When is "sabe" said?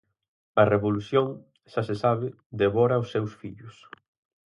2.03-2.27